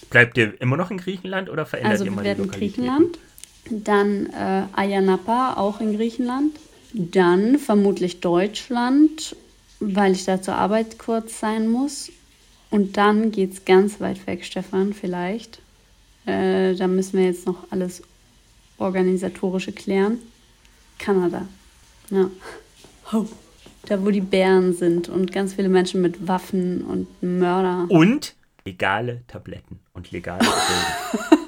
Bleibt 0.09 0.37
ihr 0.37 0.59
immer 0.59 0.75
noch 0.75 0.91
in 0.91 0.97
Griechenland 0.97 1.49
oder 1.49 1.65
verändert 1.65 1.93
also 1.93 2.05
ihr 2.05 2.11
wir 2.11 2.15
mal 2.15 2.23
werden 2.23 2.43
die 2.43 2.47
Lokalitäten? 2.47 2.83
Griechenland, 2.83 3.19
dann 3.69 4.27
äh, 4.27 4.63
Ayanapa 4.73 5.53
auch 5.57 5.81
in 5.81 5.95
Griechenland, 5.95 6.55
dann 6.93 7.57
vermutlich 7.57 8.19
Deutschland, 8.19 9.35
weil 9.79 10.13
ich 10.13 10.25
da 10.25 10.41
zur 10.41 10.55
Arbeit 10.55 10.99
kurz 10.99 11.39
sein 11.39 11.67
muss. 11.67 12.11
Und 12.71 12.97
dann 12.97 13.31
geht's 13.31 13.65
ganz 13.65 13.99
weit 13.99 14.25
weg, 14.27 14.45
Stefan, 14.45 14.93
vielleicht. 14.93 15.59
Äh, 16.25 16.75
da 16.75 16.87
müssen 16.87 17.17
wir 17.17 17.25
jetzt 17.25 17.45
noch 17.45 17.71
alles 17.71 18.03
organisatorische 18.77 19.71
klären. 19.71 20.19
Kanada. 20.97 21.47
Ja. 22.09 22.29
Da, 23.85 24.05
wo 24.05 24.11
die 24.11 24.21
Bären 24.21 24.73
sind 24.73 25.07
und 25.07 25.31
ganz 25.31 25.53
viele 25.53 25.69
Menschen 25.69 26.01
mit 26.01 26.27
Waffen 26.27 26.81
und 26.81 27.07
Mörder. 27.23 27.87
Und 27.89 28.35
legale 28.65 29.21
Tabletten 29.27 29.79
und 29.93 30.11
legale 30.11 30.39
Drogen. 30.39 31.37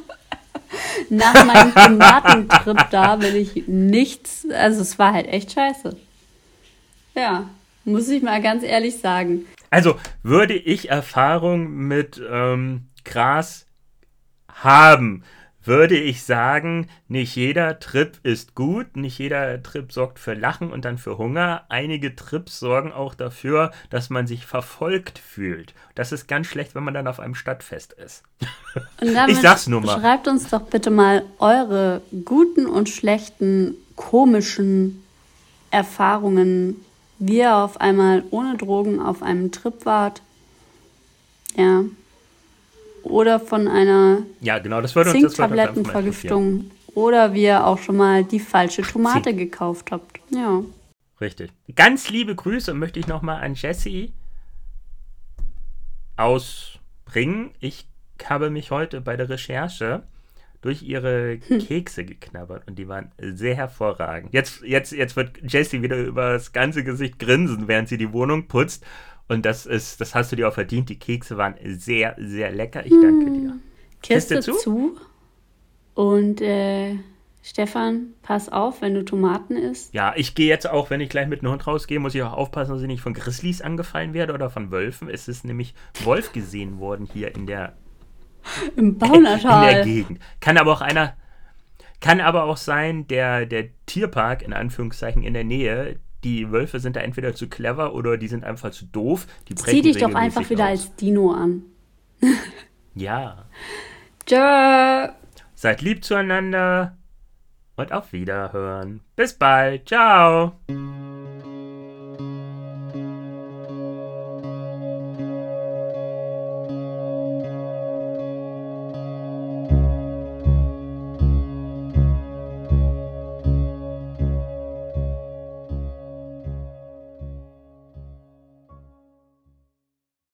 Nach 1.11 1.45
meinem 1.45 1.75
Tomatentrip 1.75 2.89
da 2.89 3.21
will 3.21 3.35
ich 3.35 3.67
nichts. 3.67 4.47
Also 4.49 4.81
es 4.81 4.97
war 4.97 5.11
halt 5.11 5.27
echt 5.27 5.51
scheiße. 5.51 5.97
Ja, 7.15 7.49
muss 7.83 8.07
ich 8.07 8.23
mal 8.23 8.41
ganz 8.41 8.63
ehrlich 8.63 8.99
sagen. 8.99 9.45
Also 9.69 9.97
würde 10.23 10.53
ich 10.53 10.89
Erfahrung 10.89 11.69
mit 11.69 12.21
ähm, 12.31 12.87
Gras 13.03 13.65
haben, 14.47 15.25
würde 15.63 15.97
ich 15.97 16.23
sagen, 16.23 16.87
nicht 17.07 17.35
jeder 17.35 17.79
Trip 17.79 18.17
ist 18.23 18.55
gut, 18.55 18.95
nicht 18.95 19.19
jeder 19.19 19.61
Trip 19.61 19.91
sorgt 19.91 20.19
für 20.19 20.33
Lachen 20.33 20.71
und 20.71 20.85
dann 20.85 20.97
für 20.97 21.17
Hunger. 21.17 21.65
Einige 21.69 22.15
Trips 22.15 22.59
sorgen 22.59 22.91
auch 22.91 23.13
dafür, 23.13 23.71
dass 23.89 24.09
man 24.09 24.25
sich 24.27 24.45
verfolgt 24.45 25.19
fühlt. 25.19 25.73
Das 25.95 26.11
ist 26.11 26.27
ganz 26.27 26.47
schlecht, 26.47 26.73
wenn 26.73 26.83
man 26.83 26.93
dann 26.93 27.07
auf 27.07 27.19
einem 27.19 27.35
Stadtfest 27.35 27.93
ist. 27.93 28.23
Ich 29.01 29.39
sag's 29.39 29.67
nur 29.67 29.81
mal. 29.81 29.99
Schreibt 29.99 30.27
uns 30.27 30.49
doch 30.49 30.61
bitte 30.61 30.89
mal 30.89 31.23
eure 31.39 32.01
guten 32.25 32.65
und 32.65 32.89
schlechten, 32.89 33.75
komischen 33.95 35.03
Erfahrungen, 35.69 36.83
wie 37.19 37.39
ihr 37.39 37.55
auf 37.55 37.79
einmal 37.79 38.23
ohne 38.31 38.57
Drogen 38.57 38.99
auf 38.99 39.21
einem 39.21 39.51
Trip 39.51 39.85
wart. 39.85 40.21
Ja. 41.55 41.83
Oder 43.11 43.39
von 43.39 43.67
einer 43.67 44.23
Ja, 44.39 44.59
genau, 44.59 44.81
das 44.81 44.95
würde 44.95 45.11
uns. 45.11 45.19
Zinktablettenvergiftung. 45.19 46.71
Oder 46.93 47.33
wie 47.33 47.43
ihr 47.43 47.65
auch 47.65 47.77
schon 47.77 47.97
mal 47.97 48.23
die 48.23 48.39
falsche 48.39 48.81
Tomate 48.81 49.33
gekauft 49.33 49.91
habt. 49.91 50.19
Ja. 50.29 50.63
Richtig. 51.19 51.51
Ganz 51.75 52.09
liebe 52.09 52.35
Grüße 52.35 52.73
möchte 52.73 52.99
ich 52.99 53.07
nochmal 53.07 53.43
an 53.43 53.53
Jessie 53.53 54.11
ausbringen. 56.17 57.51
Ich 57.59 57.87
habe 58.25 58.49
mich 58.49 58.71
heute 58.71 59.01
bei 59.01 59.15
der 59.15 59.29
Recherche 59.29 60.03
durch 60.61 60.83
ihre 60.83 61.37
Kekse 61.39 62.05
geknabbert 62.05 62.67
und 62.67 62.77
die 62.77 62.87
waren 62.87 63.11
sehr 63.19 63.55
hervorragend. 63.55 64.33
Jetzt, 64.33 64.61
jetzt, 64.63 64.91
jetzt 64.91 65.15
wird 65.15 65.39
Jessie 65.43 65.81
wieder 65.81 65.97
über 65.97 66.33
das 66.33 66.51
ganze 66.53 66.83
Gesicht 66.83 67.19
grinsen, 67.19 67.67
während 67.67 67.89
sie 67.89 67.97
die 67.97 68.13
Wohnung 68.13 68.47
putzt. 68.47 68.85
Und 69.27 69.45
das 69.45 69.65
ist, 69.65 70.01
das 70.01 70.13
hast 70.13 70.31
du 70.31 70.35
dir 70.35 70.47
auch 70.47 70.53
verdient. 70.53 70.89
Die 70.89 70.99
Kekse 70.99 71.37
waren 71.37 71.55
sehr, 71.63 72.15
sehr 72.17 72.51
lecker. 72.51 72.85
Ich 72.85 72.91
danke 72.91 73.31
dir. 73.31 73.57
Kiste, 74.01 74.41
zu? 74.41 74.53
zu. 74.53 74.97
Und 75.93 76.41
äh, 76.41 76.95
Stefan, 77.43 78.13
pass 78.21 78.49
auf, 78.49 78.81
wenn 78.81 78.93
du 78.93 79.03
Tomaten 79.03 79.55
isst. 79.55 79.93
Ja, 79.93 80.13
ich 80.15 80.35
gehe 80.35 80.47
jetzt 80.47 80.69
auch, 80.69 80.89
wenn 80.89 81.01
ich 81.01 81.09
gleich 81.09 81.27
mit 81.27 81.41
dem 81.41 81.49
Hund 81.49 81.65
rausgehe, 81.65 81.99
muss 81.99 82.13
ich 82.13 82.21
auch 82.21 82.33
aufpassen, 82.33 82.73
dass 82.73 82.81
ich 82.81 82.87
nicht 82.87 83.01
von 83.01 83.13
Grizzlies 83.13 83.61
angefallen 83.61 84.13
werde 84.13 84.33
oder 84.33 84.49
von 84.49 84.71
Wölfen. 84.71 85.09
Es 85.09 85.27
ist 85.27 85.43
nämlich 85.43 85.73
Wolf 86.03 86.33
gesehen 86.33 86.79
worden 86.79 87.07
hier 87.11 87.33
in 87.35 87.47
der, 87.47 87.73
Im 88.75 88.93
in 88.93 88.99
der 88.99 89.07
Baunatal. 89.07 89.83
Gegend. 89.83 90.19
Kann 90.39 90.57
aber 90.57 90.71
auch 90.71 90.81
einer, 90.81 91.15
kann 91.99 92.21
aber 92.21 92.43
auch 92.43 92.57
sein, 92.57 93.07
der, 93.07 93.47
der 93.47 93.69
Tierpark 93.87 94.43
in 94.43 94.53
Anführungszeichen 94.53 95.23
in 95.23 95.33
der 95.33 95.43
Nähe. 95.43 95.99
Die 96.23 96.51
Wölfe 96.51 96.79
sind 96.79 96.95
da 96.95 96.99
entweder 97.01 97.33
zu 97.33 97.47
clever 97.49 97.93
oder 97.95 98.17
die 98.17 98.27
sind 98.27 98.43
einfach 98.43 98.71
zu 98.71 98.85
doof. 98.85 99.25
Die 99.47 99.55
Zieh 99.55 99.81
dich 99.81 99.97
doch 99.97 100.13
einfach 100.13 100.49
wieder 100.49 100.65
aus. 100.65 100.69
als 100.69 100.95
Dino 100.95 101.31
an. 101.31 101.63
Ja. 102.93 103.45
Tschö. 104.25 105.07
Seid 105.55 105.81
lieb 105.81 106.03
zueinander 106.03 106.97
und 107.77 107.93
auf 107.93 108.11
Wiederhören. 108.11 108.99
Bis 109.15 109.33
bald. 109.33 109.87
Ciao. 109.87 110.53